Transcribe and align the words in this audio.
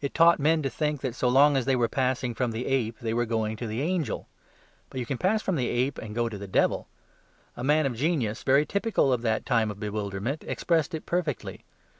It 0.00 0.14
taught 0.14 0.38
men 0.38 0.62
to 0.62 0.70
think 0.70 1.00
that 1.00 1.16
so 1.16 1.26
long 1.28 1.56
as 1.56 1.64
they 1.64 1.74
were 1.74 1.88
passing 1.88 2.32
from 2.32 2.52
the 2.52 2.66
ape 2.66 3.00
they 3.00 3.12
were 3.12 3.26
going 3.26 3.56
to 3.56 3.66
the 3.66 3.82
angel. 3.82 4.28
But 4.88 5.00
you 5.00 5.04
can 5.04 5.18
pass 5.18 5.42
from 5.42 5.56
the 5.56 5.66
ape 5.68 5.98
and 5.98 6.14
go 6.14 6.28
to 6.28 6.38
the 6.38 6.46
devil. 6.46 6.86
A 7.56 7.64
man 7.64 7.84
of 7.84 7.96
genius, 7.96 8.44
very 8.44 8.66
typical 8.66 9.12
of 9.12 9.22
that 9.22 9.44
time 9.44 9.72
of 9.72 9.80
bewilderment, 9.80 10.44
expressed 10.46 10.94
it 10.94 11.06
perfectly. 11.06 11.64